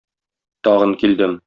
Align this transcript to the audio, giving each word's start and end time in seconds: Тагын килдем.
Тагын 0.69 0.97
килдем. 1.05 1.39